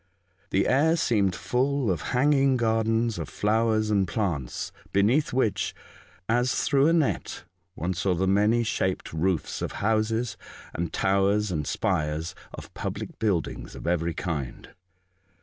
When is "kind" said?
14.15-14.69